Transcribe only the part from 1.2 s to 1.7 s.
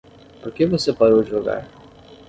de jogar?